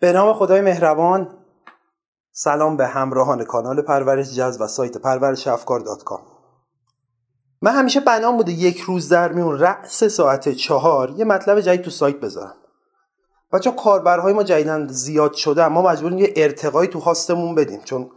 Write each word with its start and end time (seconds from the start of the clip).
به 0.00 0.12
نام 0.12 0.34
خدای 0.34 0.60
مهربان. 0.60 1.34
سلام 2.32 2.76
به 2.76 2.86
همراهان 2.86 3.44
کانال 3.44 3.82
پرورش 3.82 4.34
جذب 4.34 4.60
و 4.60 4.66
سایت 4.66 4.98
پرورش 4.98 5.46
افکار 5.46 5.80
dot 5.80 6.04
com. 6.04 6.20
من 7.62 7.72
همیشه 7.72 8.00
بنام 8.00 8.36
بوده 8.36 8.52
یک 8.52 8.80
روز 8.80 9.08
در 9.08 9.32
میون 9.32 9.58
رأس 9.58 10.04
ساعت 10.04 10.48
چهار 10.48 11.10
یه 11.10 11.24
مطلب 11.24 11.60
جدید 11.60 11.82
تو 11.82 11.90
سایت 11.90 12.20
بذارم. 12.20 12.54
چون 13.62 13.72
کاربرهای 13.72 14.32
ما 14.32 14.42
جدیداً 14.42 14.86
زیاد 14.88 15.32
شده 15.32 15.68
ما 15.68 15.82
مجبوریم 15.82 16.18
یه 16.18 16.32
ارتقایی 16.36 16.88
تو 16.88 16.98
host 16.98 17.30
مون 17.30 17.54
بدیم 17.54 17.80
چون 17.84 18.10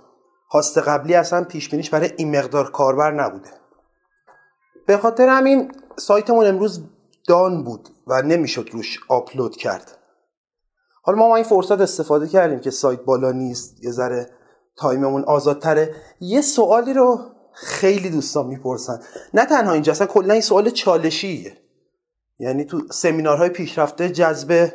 host 0.52 0.78
قبلی 0.78 1.16
اصلا 1.16 1.44
پیش 1.44 1.70
بینیش 1.70 1.90
برای 1.90 2.12
این 2.18 2.38
مقدار 2.38 2.72
کاربر 2.72 3.12
نبوده. 3.12 3.50
به 4.88 4.98
خاطر 4.98 5.28
همین 5.28 5.72
سایتمون 5.96 6.46
امروز 6.46 6.84
down 7.28 7.64
بود 7.64 7.90
و 8.08 8.22
نمی‌شد 8.22 8.70
روش 8.72 9.00
آپلود 9.10 9.56
کرد. 9.56 9.98
حالا 11.02 11.18
ما 11.18 11.28
ما 11.28 11.36
این 11.36 11.46
فرصت 11.46 11.82
استفاده 11.82 12.28
کردیم 12.28 12.60
که 12.60 12.72
سایت 12.72 13.00
بالا 13.00 13.32
نیست 13.32 13.84
یه 13.84 13.92
ذره 13.92 14.30
time 14.78 15.04
مون 15.04 15.24
آزادتره. 15.24 15.96
یه 16.20 16.42
سوالی 16.42 16.94
رو 16.94 17.20
خیلی 17.54 18.10
دوستان 18.10 18.48
می‌پرسن. 18.48 19.00
نه 19.34 19.46
تنها 19.46 19.74
اینجا 19.74 19.92
اصلا 19.92 20.08
کلا 20.08 20.34
این 20.34 20.42
سوال 20.42 20.70
چالشیه. 20.70 21.58
یعنی 22.40 22.66
تو 22.66 22.82
سمینارهای 22.92 23.50
پیشرفته 23.50 24.10
جذب 24.10 24.72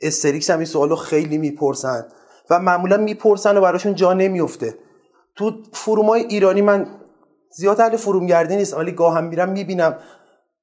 استریکس 0.00 0.50
هم 0.50 0.58
این 0.58 0.66
سوال 0.66 0.88
رو 0.88 0.96
خیلی 0.96 1.38
می‌پرسن 1.38 2.06
و 2.50 2.58
معمولا 2.58 2.96
می‌پرسن 2.96 3.56
و 3.56 3.60
براشون 3.60 3.94
جا 3.94 4.12
نمیفته 4.12 4.78
تو 5.36 5.52
forum 5.72 6.09
های 6.09 6.24
ایرانی 6.24 6.62
من 6.62 6.86
زیاد 7.56 7.80
اهل 7.80 7.96
فرومگردی 7.96 8.56
نیست 8.56 8.74
ولی 8.74 8.92
گاه 8.92 9.14
هم 9.16 9.24
میرم 9.24 9.48
می‌بینم 9.48 9.98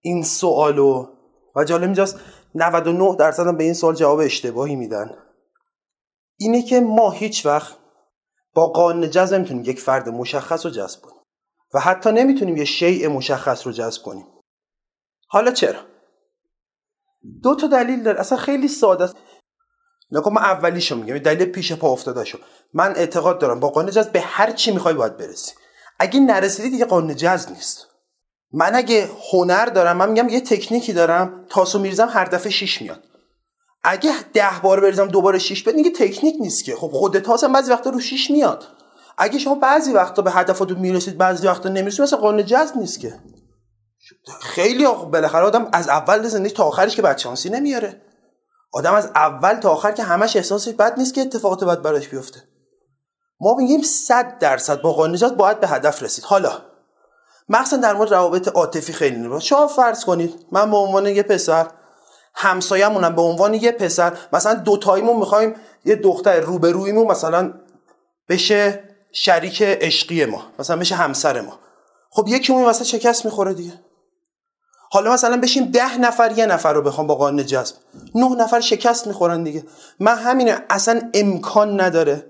این 0.02 0.24
سوالو. 0.24 1.08
و 1.56 1.64
جالب 1.64 1.84
اینجاست 1.84 2.20
99 2.56 3.16
درصد 3.16 3.58
به 3.58 3.64
این 3.64 3.74
سوال 3.74 3.96
جواب 3.96 4.20
اشتباهی 4.20 4.76
میدن. 4.76 5.18
اینه 6.38 6.62
که 6.62 6.80
ما 6.80 7.12
هیچ 7.12 7.46
وقت 7.46 7.78
با 8.54 8.68
قانون 8.68 9.10
جذب 9.10 9.36
نمی‌تونیم 9.36 9.64
یک 9.66 9.80
فرد 9.80 10.10
مشخص 10.10 10.66
رو 10.66 10.72
جذب 10.72 11.02
کنیم 11.02 11.22
و 11.74 11.80
حتی 11.80 12.12
نمی‌تونیم 12.12 12.58
یه 12.58 12.66
شیء 12.66 13.10
مشخص 13.10 13.68
رو 13.68 13.74
جذب 13.74 14.02
کنیم. 14.04 14.26
حالا 15.28 15.52
چرا؟ 15.52 15.80
دو 17.44 17.56
تا 17.56 17.68
دلیل 17.68 18.04
داره. 18.04 18.20
اصلا 18.20 18.38
خیلی 18.38 18.68
ساده 18.68 19.04
است. 19.04 19.16
نکن 20.12 20.34
من 20.34 20.42
اولیشو 20.42 20.96
میگم. 20.96 21.18
دلیل 21.18 21.52
پیش 21.52 21.74
پا 21.74 21.92
افتاده 21.92 22.26
شو 22.26 22.40
من 22.74 22.96
اعتقاد 22.96 23.40
دارم 23.40 23.60
با 23.60 23.70
قانون 23.70 23.92
جذب 23.92 24.12
به 24.12 24.22
هر 24.22 24.52
چی 24.52 24.72
می‌خوای 24.72 24.94
باید 24.94 25.18
برسی. 25.18 25.54
اگه 26.00 26.20
نرسیدی 26.20 26.70
دیگه 26.70 26.86
قانون 26.86 27.16
جذب 27.16 27.50
نیست. 27.50 27.89
من 28.52 28.76
اگه 28.76 29.10
هنر 29.32 29.66
دارم 29.66 29.98
من 29.98 30.10
میگم 30.10 30.30
یه 30.30 30.42
تکنیکی 30.42 30.94
دارم 30.94 31.46
تاسو 31.50 31.80
میریزم 31.80 32.10
هر 32.12 32.26
دفعه 32.26 32.52
شیش 32.52 32.82
میاد. 32.82 33.04
اگه 33.84 34.24
ده 34.34 34.60
بار 34.64 34.80
بریزم 34.80 35.08
دوباره 35.08 35.40
شیش 35.40 35.64
بیاد 35.64 35.76
دیگه 35.76 35.92
تکنیک 35.92 36.36
نیست 36.40 36.64
که. 36.64 36.76
خب 36.76 36.88
خود 36.94 37.20
تاس 37.20 37.44
هم 37.44 37.54
بعضی 37.54 37.72
وقتا 37.72 37.90
رو 37.90 38.00
شیش 38.00 38.32
میاد. 38.32 38.64
اگه 39.18 39.40
شما 39.40 39.56
بعضی 39.56 39.94
وقتا 39.94 40.22
به 40.22 40.32
هدفتون 40.32 40.80
می‌رسید 40.80 41.18
بعضی 41.18 41.48
وقتا 41.48 41.70
نمی‌رسید 41.70 42.02
مثلا 42.02 42.20
قانون 42.20 42.46
جذب 42.46 42.78
نیست 42.78 43.00
که. 43.00 43.20
خیلی 44.42 44.86
بالاخره 44.86 45.46
آدم 45.46 45.70
از 45.74 45.90
اول 45.90 46.28
زندگی 46.28 46.54
تا 46.54 46.64
آخرش 46.64 46.96
که 46.96 47.02
بچانسی 47.02 47.50
نمیاره. 47.50 48.02
آدم 48.72 48.94
از 48.94 49.06
اول 49.06 49.54
تا 49.54 49.70
آخر 49.70 49.92
که 49.92 50.04
همش 50.04 50.36
احساسش 50.36 50.74
بد 50.74 51.00
نیست 51.00 51.14
که 51.14 51.22
اتفاقات 51.22 51.64
بد 51.64 51.82
براش 51.82 52.08
بیفته. 52.08 52.44
ما 53.42 53.56
میگیم 53.56 53.82
100 53.82 54.38
درصد 54.38 54.82
با 54.82 54.94
قانون 54.94 55.30
باید 55.38 55.60
به 55.60 55.68
هدف 55.68 56.04
رسید. 56.04 56.24
حالا 56.24 56.69
مخصوصا 57.50 57.78
در 57.78 57.94
مورد 57.94 58.12
روابط 58.12 58.48
عاطفی 58.48 58.94
خیلی 58.94 59.16
نمیشه 59.16 59.48
شما 59.48 59.68
فرض 59.68 60.06
کنید 60.06 60.46
من 60.52 60.72
به 60.72 60.78
عنوان 60.78 61.06
یه 61.06 61.24
پسر 61.24 61.68
همسایه‌مونم 62.36 63.16
به 63.16 63.22
عنوان 63.22 63.54
یه 63.54 63.72
پسر 63.72 64.18
مثلا 64.34 64.54
دو 64.54 64.78
تایمون 64.78 65.18
می‌خوایم 65.18 65.56
یه 65.86 65.96
دختر 65.96 66.40
روبرویمون 66.40 67.08
مثلا 67.08 67.54
بشه 68.30 68.84
شریک 69.12 69.62
عشقی 69.62 70.26
ما 70.26 70.44
مثلا 70.60 70.76
بشه 70.78 70.96
همسر 70.96 71.42
ما. 71.42 71.60
خب 72.10 72.28
یکیمون 72.28 72.70
مثلا 72.70 72.84
شکست 72.84 73.26
می‌خوره 73.26 73.54
دیگه. 73.54 73.74
حالا 74.92 75.14
مثلا 75.14 75.38
بشیم 75.38 75.66
ده 75.66 75.98
نفر 75.98 76.38
یه 76.38 76.46
نفر 76.46 76.74
رو 76.74 76.82
بخوام 76.82 77.08
با 77.08 77.16
قانون 77.16 77.46
جذب. 77.46 77.76
نه 78.16 78.36
نفر 78.36 78.60
شکست 78.60 79.08
می‌خورن 79.08 79.44
دیگه. 79.44 79.64
من 80.00 80.16
همینه 80.16 80.66
اصلا 80.70 81.02
امکان 81.14 81.82
نداره 81.82 82.29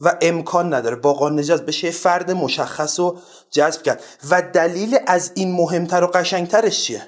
و 0.00 0.16
امکان 0.22 0.74
نداره. 0.74 0.96
با 0.96 1.14
قانون 1.14 1.42
جذب 1.42 1.66
بشه 1.66 1.90
فرد 1.90 2.30
مشخص 2.30 3.00
رو 3.00 3.18
جذب 3.50 3.82
کرد. 3.82 4.02
و 4.30 4.42
دلیل 4.42 4.98
از 5.06 5.32
این 5.34 5.52
مهمتر 5.52 6.04
و 6.04 6.06
قشنگترش 6.06 6.84
چیه؟ 6.84 7.02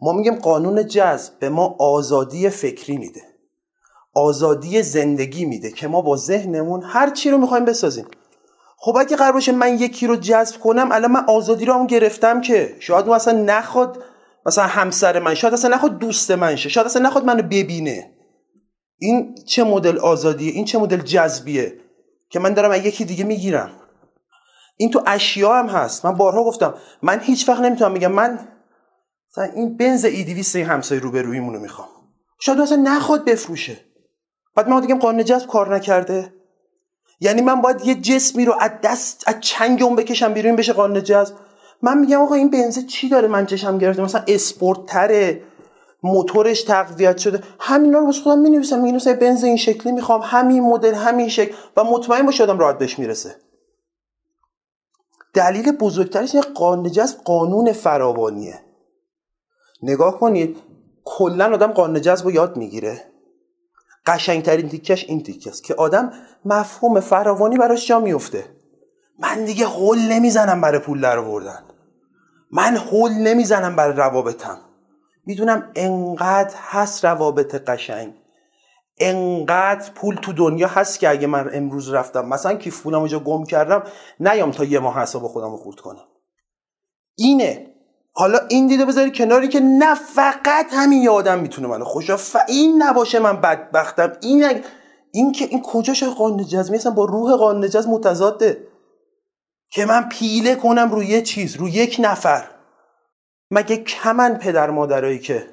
ما 0.00 0.12
میگیم 0.12 0.34
قانون 0.34 0.86
جذب 0.86 1.38
به 1.38 1.48
ما 1.48 1.76
آزادی 1.78 2.50
فکری 2.50 2.96
میده. 2.96 3.20
آزادی 4.14 4.82
زندگی 4.82 5.44
میده 5.44 5.70
که 5.70 5.88
ما 5.88 6.00
با 6.00 6.16
ذهنمون 6.16 6.82
هر 6.82 7.10
چی 7.10 7.30
رو 7.30 7.38
می‌خوایم 7.38 7.64
بسازیم. 7.64 8.06
خب 8.82 8.96
اگه 8.96 9.16
قرار 9.16 9.32
باشه 9.32 9.52
من 9.52 9.78
یکی 9.78 10.06
رو 10.06 10.16
جذب 10.16 10.60
کنم 10.60 10.92
الان 10.92 11.10
من 11.10 11.24
آزادی 11.28 11.64
رو 11.64 11.74
هم 11.74 11.86
گرفتم 11.86 12.40
که 12.40 12.76
شاید 12.80 13.04
اون 13.06 13.14
اصلا 13.14 13.38
نخواد 13.38 14.02
مثلا 14.46 14.64
همسر 14.64 15.18
من 15.18 15.34
شاید 15.34 15.54
اصلا 15.54 15.74
نخواد 15.74 15.98
دوست 15.98 16.30
من 16.30 16.56
شه 16.56 16.68
شاید 16.68 16.86
اصلا 16.86 17.02
نخواد 17.02 17.24
منو 17.24 17.42
ببینه. 17.42 18.10
این 19.00 19.34
چه 19.34 19.64
مدل 19.64 19.98
آزادیه؟ 19.98 20.52
این 20.52 20.64
چه 20.64 20.78
مدل 20.78 21.00
جذبیه؟ 21.00 21.74
که 22.30 22.38
من 22.38 22.54
دارم 22.54 22.70
از 22.70 22.86
یکی 22.86 23.04
دیگه 23.04 23.24
می‌گیرم. 23.24 23.70
این 24.76 24.90
تو 24.90 25.02
اشیا 25.06 25.54
هم 25.54 25.66
هست. 25.66 26.06
من 26.06 26.14
بارها 26.14 26.44
گفتم. 26.44 26.74
من 27.02 27.20
هیچ 27.20 27.48
وقت 27.48 27.60
نمی‌تونم 27.60 27.94
بگم. 27.94 28.12
من 28.12 28.48
مثلا 29.32 29.44
این 29.44 29.76
بنز 29.76 30.04
ای 30.04 30.24
200 30.24 30.56
همسایه 30.56 31.00
روبرویمون 31.00 31.54
رو 31.54 31.60
می‌خوام. 31.60 31.88
شاید 32.40 32.60
اصلا 32.60 32.82
نخواد 32.82 33.24
بفروشه. 33.24 33.80
بعد 34.56 34.68
ما 34.68 34.80
دیگه 34.80 34.94
قانون 34.94 35.24
جذب 35.24 35.46
کار 35.46 35.74
نکرده. 35.74 36.32
یعنی 37.20 37.42
من 37.42 37.60
باید 37.60 37.84
یه 37.84 37.94
جسمی 37.94 38.44
رو 38.44 38.54
از 38.60 38.70
دست 38.82 39.24
از 39.26 39.40
چنگ 39.40 39.82
اون 39.82 39.96
بکشم 39.96 40.32
بیرون 40.32 40.56
بشه 40.56 40.72
قانون 40.72 41.02
جذب. 41.02 41.34
من 41.82 41.98
میگم 41.98 42.20
آقا 42.20 42.34
این 42.34 42.50
بنز 42.50 42.86
چی 42.86 43.08
داره؟ 43.08 43.28
من 43.28 43.46
چشم 43.46 43.78
گرفته. 43.78 44.02
مثلا 44.02 44.24
اسپورت 44.28 44.86
تره. 44.86 45.42
موتورش 46.02 46.62
تقویت 46.62 47.18
شده. 47.18 47.42
همینا 47.60 47.98
رو 47.98 48.06
واسه 48.06 48.22
خودم 48.22 48.38
می‌نویسم. 48.38 48.80
مثلا 48.80 49.14
بنز 49.14 49.44
این 49.44 49.56
شکلی 49.56 49.92
می‌خوام. 49.92 50.20
همین 50.24 50.62
مدل 50.62 50.94
همین 50.94 51.28
شکل. 51.28 51.54
و 51.76 51.84
مطمئن 51.84 52.26
باشه 52.26 52.42
آدم 52.42 52.58
راحت 52.58 52.78
بهش 52.78 52.98
می‌رسه. 52.98 53.36
دلیل 55.34 55.72
بزرگترش 55.72 56.34
اینه 56.34 56.46
قانون 56.46 56.90
جذب 56.90 57.18
قانون 57.24 57.72
فراوانیه. 57.72 58.60
نگاه 59.82 60.20
کنید 60.20 60.56
کلا 61.04 61.54
آدم 61.54 61.72
قانون 61.72 62.00
جذب 62.00 62.24
رو 62.24 62.30
یاد 62.30 62.56
می‌گیره. 62.56 63.04
قشنگترین 64.06 64.68
تیکش 64.68 65.04
این 65.04 65.22
تیکه 65.22 65.50
است 65.50 65.64
که 65.64 65.74
آدم 65.74 66.12
مفهوم 66.44 67.00
فراوانی 67.00 67.58
براش 67.58 67.88
جا 67.88 68.00
میفته 68.00 68.44
من 69.18 69.44
دیگه 69.44 69.66
هول 69.66 69.98
نمی‌زنم 69.98 70.60
برای 70.60 70.78
پول 70.78 71.00
در 71.00 71.18
آوردن 71.18 71.62
من 72.50 72.76
هول 72.76 73.12
نمی‌زنم 73.12 73.76
برای 73.76 73.96
روابطم. 73.96 74.58
می‌دونم 75.30 75.70
انقدر 75.74 76.54
هست 76.56 77.04
روابط 77.04 77.54
قشنگ. 77.54 78.14
انقدر 78.98 79.90
پول 79.94 80.14
تو 80.14 80.32
دنیا 80.32 80.68
هست 80.68 81.00
که 81.00 81.08
اگه 81.08 81.26
من 81.26 81.50
امروز 81.52 81.90
رفتم 81.90 82.28
مثلا 82.28 82.54
کیف 82.54 82.82
پولم 82.82 82.98
اونجا 82.98 83.18
گم 83.18 83.44
کردم 83.44 83.82
نیام 84.20 84.50
تا 84.50 84.64
یه 84.64 84.78
ماه 84.78 85.02
حساب 85.02 85.22
خودم 85.22 85.50
رو 85.50 85.56
خورد 85.56 85.80
کنم. 85.80 86.04
اینه. 87.16 87.66
حالا 88.12 88.38
این 88.48 88.66
دیده 88.66 88.84
بذاری 88.84 89.12
کناری 89.12 89.48
که 89.48 89.60
نه 89.60 89.94
فقط 89.94 90.66
همین 90.72 91.02
یه 91.02 91.10
آدم 91.10 91.38
می‌تونه 91.38 91.68
منو 91.68 91.84
خوشا 91.84 92.16
ف 92.16 92.36
این 92.48 92.82
نباشه 92.82 93.18
من 93.18 93.40
بدبختم. 93.40 94.12
این 94.20 94.62
این 95.12 95.32
که 95.32 95.44
این 95.44 95.62
کجاش 95.62 96.04
قانون 96.04 96.44
جذب 96.44 96.74
اصلا 96.74 96.92
با 96.92 97.04
روح 97.04 97.36
قانون 97.36 97.68
جذب 97.68 97.90
متضاده. 97.90 98.66
که 99.72 99.86
من 99.86 100.08
پیله 100.08 100.54
کنم 100.54 100.90
روی 100.90 101.06
یه 101.06 101.22
چیز 101.22 101.56
روی 101.56 101.70
یک 101.70 101.96
نفر. 101.98 102.59
مگه 103.50 103.76
کمن 103.76 104.38
پدر 104.38 104.70
مادرایی 104.70 105.18
که 105.18 105.46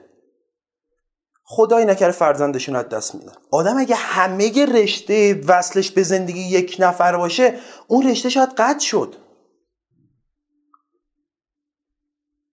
خدای 1.43 1.85
نکره 1.85 2.11
فرزندشون 2.11 2.75
از 2.75 2.89
دست 2.89 3.15
میدن؟ 3.15 3.33
آدم 3.51 3.77
اگه 3.77 3.95
همه 3.95 4.65
رشته 4.65 5.41
وصلش 5.47 5.91
به 5.91 6.03
زندگی 6.03 6.39
یک 6.41 6.75
نفر 6.79 7.17
باشه 7.17 7.59
اون 7.87 8.09
رشته 8.09 8.29
شاید 8.29 8.49
قطع 8.49 8.79
شد. 8.79 9.15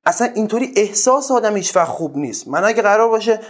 اصلا 0.06 0.29
اینطوری 0.35 0.73
احساس 0.76 1.31
آدم 1.31 1.56
هیچ 1.56 1.76
وقت 1.76 1.88
خوب 1.88 2.17
نیست. 2.17 2.49
من 2.49 2.64
اگه 2.64 2.82
قرار 2.82 3.08
باشه 3.08 3.41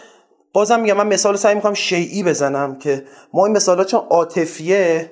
بازم 0.53 0.81
میگم 0.81 0.97
من 0.97 1.07
مثال 1.07 1.37
سعی 1.37 1.55
می‌کنم 1.55 1.75
شیعی 1.75 2.23
بزنم 2.23 2.79
که 2.79 3.07
ما 3.33 3.47
این 3.47 3.57
مثالا 3.57 3.85
چون 3.85 4.01
عاطفیه 4.01 5.11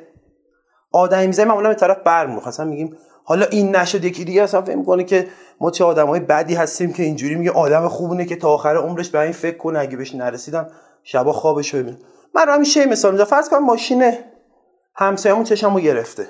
آدمی 0.93 1.27
می‌زنیم 1.27 1.49
معمولا 1.49 1.69
به 1.69 1.75
طرف 1.75 1.97
برمیخواد 2.05 2.49
اصلا 2.49 2.67
میگیم 2.67 2.97
حالا 3.25 3.47
این 3.47 3.77
نشد 3.77 4.05
یکی 4.05 4.25
دیگه 4.25 4.43
اصلا 4.43 4.63
فکر 4.63 4.77
می‌کنه 4.77 5.05
که 5.05 5.29
ما 5.61 5.71
چه 5.71 5.85
آدمای 5.85 6.21
بدی 6.21 6.55
هستیم 6.55 6.93
که 6.93 7.03
اینجوری 7.03 7.35
میگه 7.35 7.51
آدم 7.51 7.89
خوبونه 7.89 8.25
که 8.25 8.37
تا 8.37 8.49
آخر 8.49 8.77
عمرش 8.77 9.09
به 9.09 9.21
این 9.21 9.33
فکر 9.33 9.57
کنه. 9.57 9.79
اگه 9.79 9.97
بهش 9.97 10.15
نرسیدم 10.15 10.67
شبا 11.03 11.33
خوابش 11.33 11.75
ببینه 11.75 11.99
من 12.35 12.47
رو 12.47 12.53
همیشه 12.53 12.87
مثال 12.87 13.13
می‌زنم. 13.13 13.27
فرض 13.27 13.49
کنم 13.49 13.65
ماشین 13.65 14.13
همسایه‌مون 14.95 15.45
چشمو 15.45 15.81
گرفته. 15.81 16.27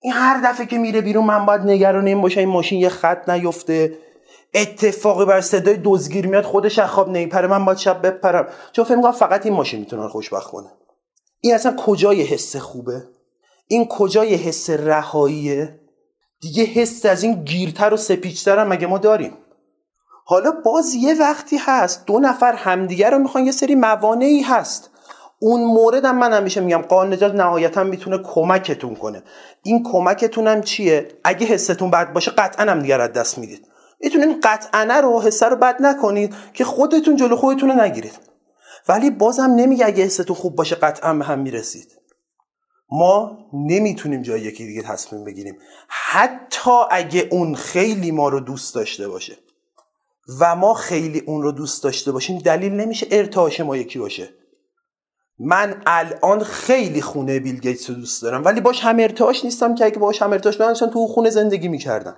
این 0.00 0.12
هر 0.12 0.40
دفعه 0.50 0.66
که 0.66 0.78
میره 0.78 1.00
بیرون 1.00 1.24
من 1.24 1.46
باید 1.46 1.60
نگران 1.60 2.06
این 2.06 2.20
باشه 2.20 2.40
این 2.40 2.48
ماشین 2.48 2.80
یه 2.80 2.88
خط 2.88 3.28
نیفته. 3.28 3.98
اتفاقی 4.54 5.24
بر 5.24 5.40
صدای 5.40 5.80
دزگیر 5.84 6.26
میاد 6.26 6.44
خودش 6.44 6.78
از 6.78 6.90
خواب 6.90 7.08
نمیپره 7.08 7.46
من 7.46 7.64
باید 7.64 7.78
شب 7.78 8.06
بپرم. 8.06 8.48
چون 8.72 8.84
فکر 8.84 9.12
فقط 9.12 9.46
این 9.46 9.54
ماشین 9.54 9.80
می‌تونه 9.80 10.08
خوشبخت 10.08 10.50
کنه. 10.50 10.68
این 11.40 11.54
اصلا 11.54 11.76
کجای 11.76 12.22
حس 12.22 12.56
خوبه؟ 12.56 13.02
این 13.68 13.86
کجای 13.88 14.34
حس 14.34 14.70
رهاییه؟ 14.70 15.80
دیگه 16.40 16.64
حس 16.64 17.06
از 17.06 17.22
این 17.22 17.44
گیرتر 17.44 17.94
و 17.94 17.96
سپیچتر 17.96 18.58
هم 18.58 18.68
مگه 18.68 18.86
ما 18.86 18.98
داریم؟ 18.98 19.32
حالا 20.24 20.50
باز 20.64 20.94
یه 20.94 21.14
وقتی 21.14 21.56
هست 21.56 22.06
دو 22.06 22.18
نفر 22.18 22.52
همدیگه 22.52 23.10
رو 23.10 23.18
می‌خوان 23.18 23.46
یه 23.46 23.52
سری 23.52 23.74
موانعی 23.74 24.40
هست. 24.40 24.90
اون 25.40 25.64
مورد 25.64 26.04
هم 26.04 26.18
من 26.18 26.32
همیشه 26.32 26.60
میگم 26.60 26.82
قانون 26.82 27.12
نجات 27.12 27.34
نهایتا 27.34 27.84
می‌تونه 27.84 28.18
کمکتون 28.18 28.94
کنه. 28.94 29.22
این 29.62 29.82
کمکتون 29.92 30.46
هم 30.46 30.62
چیه؟ 30.62 31.08
اگه 31.24 31.46
حستون 31.46 31.90
بد 31.90 32.12
باشه 32.12 32.30
قطعا 32.30 32.70
هم 32.70 32.80
دیگر 32.80 33.00
از 33.00 33.12
دست 33.12 33.38
می‌دید. 33.38 33.66
می‌تونین 34.00 34.40
قطعا 34.42 35.00
رو 35.00 35.22
حسه 35.22 35.46
رو 35.46 35.56
بد 35.56 35.76
نکنید 35.82 36.34
که 36.54 36.64
خودتون 36.64 37.16
جلو 37.16 37.36
خودتون 37.36 37.68
رو 37.68 37.80
نگیرید. 37.80 38.18
ولی 38.88 39.10
بازم 39.10 39.50
نمیگه 39.56 39.86
اگه 39.86 40.04
حستون 40.04 40.36
خوب 40.36 40.56
باشه 40.56 40.76
قطعا 40.76 41.14
به 41.14 41.24
هم 41.24 41.38
می‌رسید. 41.38 41.95
ما 42.90 43.38
نمی‌تونیم 43.52 44.22
جای 44.22 44.40
یکی 44.40 44.66
دیگه 44.66 44.82
تصمیم 44.82 45.24
بگیریم. 45.24 45.58
حتی 45.88 46.70
اگه 46.90 47.28
اون 47.30 47.54
خیلی 47.54 48.10
ما 48.10 48.28
رو 48.28 48.40
دوست 48.40 48.74
داشته 48.74 49.08
باشه 49.08 49.38
و 50.40 50.56
ما 50.56 50.74
خیلی 50.74 51.20
اون 51.26 51.42
رو 51.42 51.52
دوست 51.52 51.84
داشته 51.84 52.12
باشیم 52.12 52.38
دلیل 52.38 52.72
نمیشه 52.72 53.06
ارتعاش 53.10 53.60
ما 53.60 53.76
یکی 53.76 53.98
باشه. 53.98 54.28
من 55.38 55.82
الان 55.86 56.44
خیلی 56.44 57.02
خونه 57.02 57.40
بیل 57.40 57.60
گیتس 57.60 57.90
رو 57.90 57.96
دوست 57.96 58.22
دارم 58.22 58.44
ولی 58.44 58.60
باش 58.60 58.80
هم 58.80 59.00
ارتعاش 59.00 59.44
نیستم 59.44 59.74
که 59.74 59.84
اگه 59.84 59.98
باش 59.98 60.22
هم 60.22 60.32
ارتعاش 60.32 60.56
داشتم 60.56 60.90
تو 60.90 61.06
خونه 61.06 61.30
زندگی 61.30 61.68
می‌کردم 61.68 62.16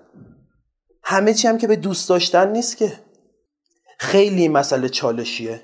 همه 1.03 1.35
چی 1.35 1.49
هم 1.49 1.59
که 1.59 1.67
به 1.67 1.76
دوست 1.76 2.09
داشتن 2.09 2.53
نیست 2.53 2.76
که. 2.76 2.93
خیلی 3.99 4.49
مسئله 4.49 4.88
چالشیه. 4.88 5.62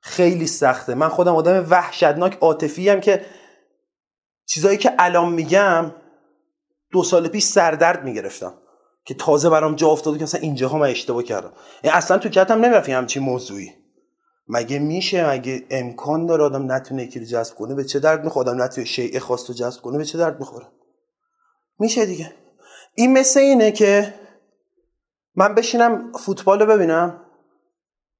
خیلی 0.00 0.46
سخته. 0.46 0.94
من 0.94 1.08
خودم 1.08 1.36
آدم 1.36 1.66
وحشتناک 1.70 2.38
عاطفی 2.40 2.88
هم 2.88 3.00
که 3.00 3.24
چیزایی 4.46 4.78
که 4.78 4.92
الان 4.98 5.32
میگم 5.32 5.92
دو 6.92 7.02
سال 7.02 7.28
پیش 7.28 7.44
سردرد 7.44 8.04
می‌گرفتم 8.04 8.54
که 9.04 9.14
تازه 9.14 9.50
برام 9.50 9.74
جا 9.74 9.88
افتاده 9.88 10.18
که 10.18 10.24
اصلا 10.24 10.40
اینجاها 10.40 10.78
من 10.78 10.88
اشتباه 10.88 11.22
کردم. 11.22 11.52
اصلا 11.84 12.18
تو 12.18 12.28
کتم 12.28 12.64
نمی‌رفتی 12.64 12.92
همچین 12.92 13.22
موضوعی. 13.22 13.72
مگه 14.48 14.78
میشه؟ 14.78 15.30
مگه 15.30 15.66
امکان 15.70 16.26
داره 16.26 16.44
آدم 16.44 16.72
نتونه 16.72 17.02
یکی 17.02 17.18
رو 17.18 17.26
جذب 17.26 17.54
کنه؟ 17.54 17.74
به 17.74 17.84
چه 17.84 17.98
درد 17.98 18.24
می‌خوره؟ 18.24 18.50
آدم 18.50 18.62
نتونه 18.62 18.86
شیء 18.86 19.20
خاص 19.20 19.50
رو 19.50 19.54
جذب 19.54 19.82
کنه؟ 19.82 19.98
به 19.98 20.04
چه 20.04 20.18
درد 20.18 20.38
می‌خوره؟ 20.38 20.66
میشه 21.78 22.06
دیگه. 22.06 22.32
این 22.94 23.12
مثل 23.12 23.40
اینه 23.40 23.72
که 23.72 24.14
من 25.34 25.54
بشینم 25.54 26.12
فوتبال 26.12 26.60
رو 26.60 26.66
ببینم 26.66 27.20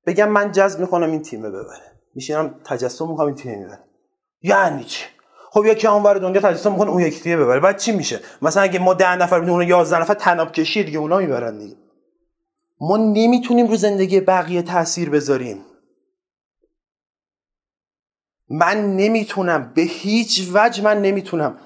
بگم 0.06 0.28
من 0.28 0.52
جذب 0.52 0.80
می‌کنم 0.80 1.10
این 1.10 1.22
تیمه 1.22 1.48
ببره. 1.48 2.00
میشینم 2.14 2.60
تجسم 2.64 3.08
می‌کنم 3.10 3.26
این 3.26 3.36
تیم 3.36 3.64
ببره. 3.64 3.84
یعنی 4.42 4.84
چی؟ 4.84 5.04
خب 5.54 5.66
یکی 5.66 5.86
اونور 5.86 6.18
دنیا 6.18 6.40
تجسم 6.40 6.72
می‌کنه 6.72 6.90
اون 6.90 7.02
یکی 7.02 7.20
تیمه 7.20 7.44
ببره. 7.44 7.60
بعد 7.60 7.78
چی 7.78 7.92
میشه؟ 7.92 8.20
مثلا 8.42 8.62
اگه 8.62 8.78
ما 8.78 8.94
10 8.94 9.16
نفر 9.16 9.40
بدون 9.40 9.50
اون 9.50 9.62
11 9.62 10.00
نفر 10.00 10.14
تناب 10.14 10.52
کشی 10.52 10.84
دیگه 10.84 10.98
اونا 10.98 11.18
می‌برن 11.18 11.58
دیگه. 11.58 11.76
ما 12.80 12.96
نمی‌تونیم 12.96 13.66
رو 13.66 13.76
زندگی 13.76 14.20
بقیه 14.20 14.62
تاثیر 14.62 15.10
بذاریم. 15.10 15.64
من 18.50 18.96
نمی‌تونم. 18.96 19.72
به 19.74 19.82
هیچ 19.82 20.50
وجه 20.54 20.84
من 20.84 21.02
نمی‌تونم. 21.02 21.58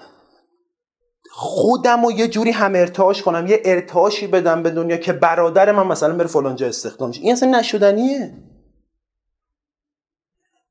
خودم 1.31 2.05
رو 2.05 2.13
یه 2.13 2.29
جوری 2.29 2.51
هم 2.51 2.75
ارتعاش 2.75 3.23
کنم 3.23 3.47
یه 3.47 3.63
ارتعاشی 3.65 4.27
بدم 4.27 4.63
به 4.63 4.71
دنیا 4.71 4.97
که 4.97 5.13
برادر 5.13 5.73
من 5.73 5.87
مثلا 5.87 6.17
بره 6.17 6.27
فلانجا 6.27 6.67
استخدام 6.67 7.13
شه. 7.13 7.21
این 7.21 7.33
اصلا 7.33 7.59
نشدنیه. 7.59 8.35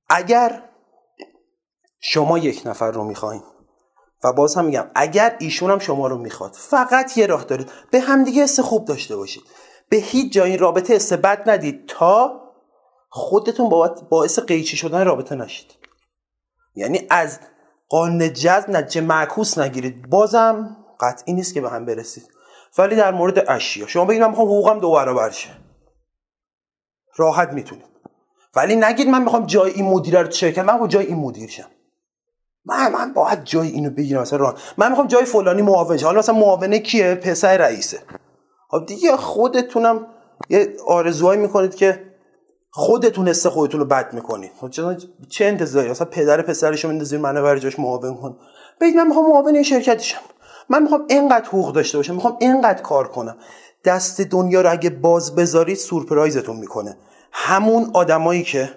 اگر 0.10 0.67
شما 2.10 2.38
یک 2.38 2.62
نفر 2.66 2.92
رو 2.92 3.04
می‌خواین. 3.04 3.44
و 4.24 4.34
باز 4.34 4.56
هم 4.56 4.66
میگم 4.66 4.92
اگر 4.96 5.36
ایشون 5.40 5.72
هم 5.72 5.80
شما 5.80 6.08
رو 6.08 6.18
می‌خواد 6.18 6.54
فقط 6.54 7.18
یه 7.18 7.26
راه 7.26 7.44
دارید. 7.44 7.72
به 7.92 8.00
همدیگه 8.00 8.44
حس 8.44 8.60
خوب 8.60 8.86
داشته 8.86 9.16
باشید. 9.16 9.44
به 9.90 9.98
هیچ 9.98 10.34
جای 10.34 10.50
این 10.50 10.60
رابطه 10.60 10.94
حس 10.94 11.14
بد 11.14 11.50
ندید 11.50 11.88
تا 11.88 12.42
خودتون 13.10 13.70
باعث 14.10 14.40
قیچی 14.40 14.78
شدن 14.78 15.06
رابطه 15.06 15.36
نشید. 15.36 15.76
یعنی 16.76 17.08
از 17.10 17.40
قانون 17.90 18.34
جذب 18.34 18.70
نتیجه 18.70 19.02
معکوس 19.02 19.58
نگیرید. 19.58 20.10
بازم 20.10 20.78
قطعی 21.00 21.34
نیست 21.34 21.54
که 21.54 21.62
به 21.62 21.70
هم 21.70 21.86
برسید. 21.86 22.30
ولی 22.78 22.96
در 22.96 23.12
مورد 23.12 23.52
اشیا 23.52 23.88
شما 23.88 24.06
بگید 24.06 24.22
من 24.22 24.30
می‌خوام 24.30 24.48
حقوقم 24.48 24.80
دو 24.80 24.92
برابر 24.92 25.30
شه. 25.30 25.50
راحت 27.16 27.50
می‌تونید. 27.50 27.86
ولی 28.56 28.76
نگید 28.76 29.08
من 29.08 29.24
می‌خوام 29.24 29.46
جای 29.46 29.72
این 29.72 29.86
مدیر 29.86 30.22
رو 30.22 30.28
چک 30.28 30.60
من 30.60 30.78
با 30.78 30.88
جای 30.88 31.06
این 31.06 31.18
مدیر 31.18 31.50
شم. 31.50 31.70
من 32.68 32.92
من 32.92 33.14
باید 33.14 33.44
جای 33.44 33.68
اینو 33.68 33.90
بگیرم 33.90 34.22
مثلا 34.22 34.40
راه. 34.40 34.56
من 34.78 34.90
می‌خوام 34.90 35.08
جای 35.08 35.26
فلانی 35.26 35.62
معاون 35.62 36.00
حالا 36.00 36.20
مثلا 36.20 36.36
معاونه 36.36 36.80
کیه؟ 36.80 37.16
پسر 37.16 37.58
رئیسه. 37.58 38.00
خب 38.70 38.86
دیگه 38.86 39.18
خودتونم 39.18 40.08
یه 40.50 40.74
آرزوهایی 40.88 41.42
می‌کنید 41.42 41.76
که 41.76 42.04
خودتون 42.72 43.28
حس 43.28 43.48
خودتون 43.48 43.80
رو 43.80 43.86
بد 43.86 44.14
می‌کنید. 44.14 44.52
خب 44.62 44.70
چه 45.30 45.46
انتظاری؟ 45.46 45.90
مثلا 45.90 46.08
پدر 46.12 46.42
پسرش 46.42 46.84
رو 46.84 46.90
میندازید 46.90 47.20
منو 47.20 47.44
بر 47.44 47.58
جاش 47.58 47.80
معاون 47.80 48.16
کن. 48.16 48.38
بگید 48.82 48.96
من 48.96 49.08
می‌خوام 49.08 49.30
معاون 49.30 49.54
این 49.54 49.64
شرکتشم 49.64 50.20
من 50.70 50.84
می‌خوام 50.84 51.06
اینقدر 51.10 51.46
حقوق 51.46 51.74
داشته 51.74 51.98
باشم 51.98 52.16
می‌خوام 52.16 52.38
اینقدر 52.40 52.82
کار 52.82 53.08
کنم. 53.08 53.38
دست 53.86 54.22
دنیا 54.22 54.62
رو 54.62 54.72
اگه 54.72 54.90
باز 54.90 55.36
بذارید 55.36 55.78
سورپرایزتون 55.78 56.56
می‌کنه. 56.56 56.98
همون 57.32 57.92
آدمایی 57.94 58.44
که 58.44 58.70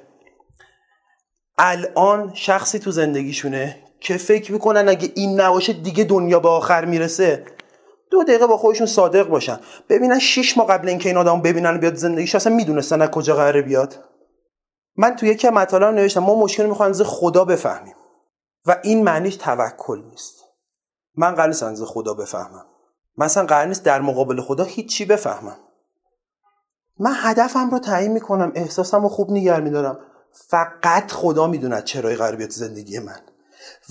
الان 1.62 2.32
شخصی 2.34 2.78
تو 2.78 2.90
زندگیشونه 2.90 3.76
که 4.00 4.16
فکر 4.16 4.52
می‌کنن 4.52 4.88
اگه 4.88 5.12
این 5.14 5.40
نباشه 5.40 5.72
دیگه 5.72 6.04
دنیا 6.04 6.40
به 6.40 6.48
آخر 6.48 6.84
می‌رسه. 6.84 7.44
دو 8.10 8.24
دقیقه 8.24 8.46
با 8.46 8.56
خودشون 8.56 8.86
صادق 8.86 9.28
باشن. 9.28 9.60
ببینن 9.88 10.18
شش 10.18 10.58
ماه 10.58 10.66
قبل 10.66 10.88
اینکه 10.88 11.08
این 11.08 11.18
آدم 11.18 11.42
ببینن 11.42 11.78
بیاد 11.78 11.94
زندگیش 11.94 12.34
اصلا 12.34 12.54
می‌دونستن 12.54 13.02
از 13.02 13.10
کجا 13.10 13.36
قراره 13.36 13.62
بیاد. 13.62 14.04
من 14.96 15.16
تو 15.16 15.26
یکی 15.26 15.48
مطالب 15.48 15.94
نوشتم 15.94 16.20
ما 16.20 16.34
مشکل 16.34 16.66
می‌خوایم 16.66 16.90
از 16.90 17.02
خدا 17.02 17.44
بفهمیم. 17.44 17.94
و 18.66 18.76
این 18.82 19.04
معنیش 19.04 19.36
توکل 19.36 20.02
نیست. 20.10 20.44
من 21.16 21.34
قرار 21.34 21.48
نیست 21.48 21.62
از 21.62 21.82
خدا 21.82 22.14
بفهمم. 22.14 22.66
مثلا 23.18 23.46
قرار 23.46 23.66
نیست 23.66 23.84
در 23.84 24.00
مقابل 24.00 24.40
خدا 24.40 24.64
هیچی 24.64 25.04
بفهمم. 25.04 25.56
من 26.98 27.12
هدفم 27.16 27.70
رو 27.70 27.78
تعیین 27.78 28.12
می‌کنم 28.12 28.52
احساسم 28.54 29.02
رو 29.02 29.08
خوب 29.08 29.30
نگر 29.30 29.60
میدارم. 29.60 29.98
فقط 30.32 31.12
خدا 31.12 31.46
می‌دوند 31.46 31.84
چرا 31.84 32.10
قرار 32.10 32.36
بیاد 32.36 32.50
زندگی 32.50 32.98
من. 32.98 33.20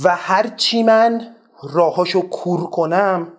و 0.03 0.15
هرچی 0.15 0.83
من 0.83 1.35
راهاشو 1.73 2.29
کور 2.29 2.69
کنم 2.69 3.33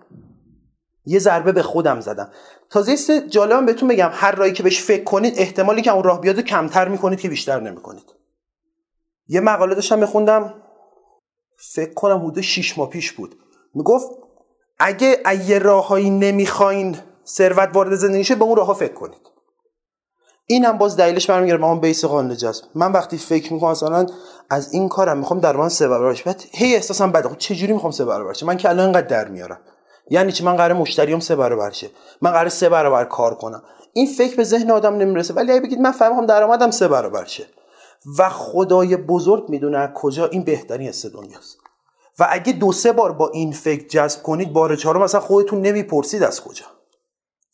یه 1.07 1.19
ضربه 1.19 1.53
به 1.53 1.63
خودم 1.63 2.01
زدم. 2.01 2.31
تازه 2.71 2.93
است 2.93 3.11
جالبم 3.11 3.67
بهتون 3.67 3.89
بگم 3.89 4.11
هر 4.13 4.33
راهی 4.33 4.53
که 4.53 4.63
بهش 4.63 4.83
فکر 4.83 5.05
کنید 5.05 5.35
احتمالی 5.37 5.83
که 5.83 5.93
اون 5.93 6.03
راه 6.03 6.21
بیاد 6.21 6.41
کمتر 6.41 6.89
می‌کنید 6.89 7.21
که 7.21 7.29
بیشتر 7.29 7.61
نمی‌کنید. 7.61 8.15
یه 9.29 9.41
مقاله 9.41 9.75
داشتم 9.75 9.99
میخوندم 9.99 10.55
فکر 11.57 11.95
کنم 11.95 12.19
حدود 12.19 12.41
6 12.41 12.79
ماه 12.79 12.91
پیش 12.91 13.13
بود. 13.13 13.39
می‌گفت 13.75 14.11
اگه 14.79 15.23
یه 15.47 15.59
راههایی 15.59 16.11
نمی‌خواین 16.11 16.97
ثروت 17.27 17.71
وارد 17.73 17.95
زندگیشه 17.95 18.35
به 18.35 18.45
اون 18.45 18.57
راه 18.57 18.75
فکر 18.75 18.95
کنید. 18.95 19.31
این 20.51 20.65
هم 20.65 20.79
باز 20.79 20.97
دلیلش 20.97 21.31
برمیگره 21.31 21.57
به 21.57 21.65
اون 21.65 21.81
بیس 21.81 22.05
قانون 22.05 22.37
جذب 22.37 22.65
من 22.75 22.93
وقتی 22.93 23.19
فکر 23.19 23.53
می‌کنم 23.53 23.71
مثلا 23.71 24.07
از 24.51 24.73
این 24.73 24.89
کارم 24.89 25.19
می‌خوام 25.19 25.41
در 25.41 25.57
من 25.57 25.69
سه 25.69 25.89
برابر 25.89 26.23
بعد 26.27 26.43
هی 26.53 26.75
احساسم 26.75 27.13
بده 27.13 27.29
خب 27.29 27.37
چه 27.39 27.55
جوری 27.55 27.73
می‌خوام 27.73 27.93
سه 27.93 28.05
برابر 28.05 28.35
من 28.43 28.57
که 28.57 28.69
الان 28.69 28.85
اینقدر 28.85 29.07
در 29.07 29.29
میارم. 29.29 29.59
یعنی 30.11 30.33
چی؟ 30.33 30.45
من 30.45 30.57
قرار 30.57 30.73
مشتریام 30.73 31.21
سه 31.21 31.37
برابر 31.37 31.71
شه. 31.71 31.91
من 32.23 32.31
قرار 32.31 32.49
سه 32.49 32.69
برابر 32.69 33.05
کار 33.05 33.35
کنم. 33.35 33.63
این 33.93 34.07
فکر 34.07 34.37
به 34.37 34.45
ذهن 34.45 34.71
آدم 34.71 34.95
نمی‌رسه. 34.95 35.35
ولی 35.35 35.53
اگه 35.53 35.61
بگید 35.61 35.81
من 35.81 35.93
فهمیدم 35.93 36.27
درآمدم 36.27 36.71
سه 36.71 36.89
برابر 36.89 37.25
شه. 37.25 37.47
و 38.19 38.29
خدای 38.29 38.97
بزرگ 38.97 39.49
می‌دونه 39.49 39.93
کجا 39.95 40.27
این 40.27 40.45
بهترین 40.45 40.89
است 40.89 41.07
دنیاست. 41.07 41.57
و 42.19 42.27
اگه 42.31 42.53
دو 42.53 42.73
سه 42.73 42.93
بار 42.93 43.13
با 43.13 43.29
این 43.29 43.53
فکر 43.53 43.89
جذب 43.89 44.23
کنید 44.23 44.53
بار 44.53 44.77
چهارم 44.77 45.03
مثلا 45.03 45.21
خودتون 45.21 45.61
نمی‌پرسید 45.61 46.23
از 46.23 46.41
کجا. 46.41 46.67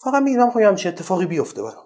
فقط 0.04 0.22
میگم 0.22 0.50
خب 0.50 0.60
همچین 0.60 0.92
اتفاقی 0.92 1.26
بیفته 1.26 1.62
برام. 1.62 1.85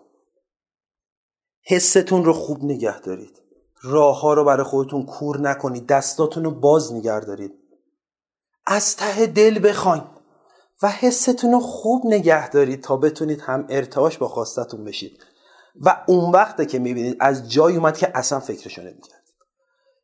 حستون 1.63 2.25
رو 2.25 2.33
خوب 2.33 2.65
نگه 2.65 3.01
دارید. 3.01 3.43
راه 3.83 4.21
ها 4.21 4.35
رو 4.35 4.45
برای 4.45 4.65
خودتون 4.65 5.07
کور 5.07 5.41
نکنید. 5.41 5.87
دستاتون 5.87 6.45
رو 6.45 6.51
باز 6.51 6.93
نگه 6.93 7.21
دارید. 7.21 7.53
از 8.67 8.97
ته 8.97 9.27
دل 9.27 9.69
بخواین 9.69 10.03
و 10.83 10.89
حستون 10.89 11.53
رو 11.53 11.61
خوب 11.61 12.07
نگه 12.07 12.49
دارید 12.49 12.83
تا 12.83 12.97
بتونید 12.97 13.41
هم 13.41 13.67
ارتعاش 13.69 14.19
با 14.19 14.29
خواستتون 14.29 14.85
بشید. 14.85 15.27
و 15.81 16.05
اون 16.07 16.31
وقته 16.33 16.67
که 16.67 16.79
می‌بینید 16.79 17.17
از 17.21 17.53
جای 17.53 17.77
اومد 17.77 17.97
که 17.97 18.11
اصلا 18.15 18.41
فکرشو 18.41 18.83
نمی‌کرد. 18.83 19.21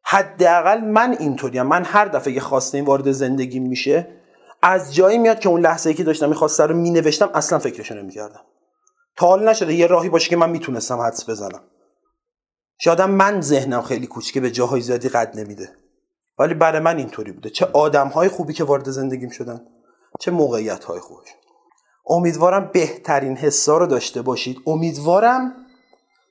حداقل 0.02 0.80
من 0.80 1.16
اینطوریم 1.18 1.62
من 1.62 1.84
هر 1.84 2.04
دفعه 2.04 2.34
که 2.34 2.40
خواسته 2.40 2.78
این 2.78 2.86
وارد 2.86 3.12
زندگی 3.12 3.60
میشه 3.60 4.08
از 4.62 4.94
جایی 4.94 5.18
میاد 5.18 5.38
که 5.38 5.48
اون 5.48 5.60
لحظه 5.60 5.90
ای 5.90 5.96
که 5.96 6.04
داشتم 6.04 6.26
این 6.26 6.34
خواسته 6.34 6.66
رو 6.66 6.76
مینوشتم 6.76 7.30
اصلا 7.34 7.58
فکرشو 7.58 7.94
نمی‌کردم. 7.94 8.40
تا 9.16 9.26
حال 9.26 9.48
نشده 9.48 9.74
یه 9.74 9.86
راهی 9.86 10.08
باشه 10.08 10.30
که 10.30 10.36
من 10.36 10.50
می‌تونستم 10.50 11.00
حدس 11.00 11.30
بزنم. 11.30 11.62
شاید 12.78 13.00
من 13.00 13.40
ذهنم 13.40 13.82
خیلی 13.82 14.06
کوچکه 14.06 14.40
به 14.40 14.50
جاهای 14.50 14.80
زیادی 14.80 15.08
قد 15.08 15.38
نمیده. 15.38 15.76
ولی 16.38 16.54
برای 16.54 16.80
من 16.80 16.96
اینطوری 16.96 17.32
بوده. 17.32 17.50
چه 17.50 17.66
آدم 17.72 18.08
های 18.08 18.28
خوبی 18.28 18.52
که 18.52 18.64
وارد 18.64 18.90
زندگیم 18.90 19.30
شدن 19.30 19.66
چه 20.20 20.30
موقعیت 20.30 20.84
های 20.84 21.00
خوبش. 21.00 21.28
امیدوارم 22.06 22.70
بهترین 22.72 23.36
حسا 23.36 23.78
رو 23.78 23.86
داشته 23.86 24.22
باشید. 24.22 24.58
امیدوارم 24.66 25.52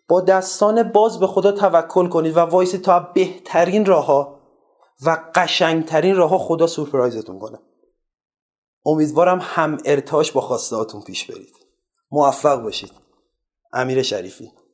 با 0.08 0.22
دستان 0.22 0.84
باز 0.92 1.20
به 1.20 1.28
خدا 1.28 1.52
توکل 1.52 2.08
کنید 2.08 2.38
و 2.38 2.40
وایسی 2.40 2.78
تا 2.78 3.00
بهترین 3.00 3.86
راه 3.86 4.40
و 5.06 5.18
قشنگترین 5.36 6.16
راه 6.16 6.38
خدا 6.38 6.68
سورپرایزتون 6.68 7.40
کنه. 7.40 7.60
امیدوارم 8.86 9.40
هم 9.42 9.78
ارتاش 9.86 10.32
با 10.32 10.42
خواسته 10.42 10.76
پیش 11.06 11.32
برید. 11.32 11.65
موفق 12.12 12.62
باشید. 12.64 12.92
امیر 13.74 14.02
شریفی. 14.02 14.52